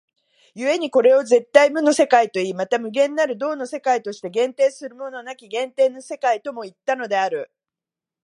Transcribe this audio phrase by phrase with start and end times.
[0.55, 7.51] 故にこれを絶対無の世界といい、また無限なる動の世界として限定するものなき限定の世界ともいったのである。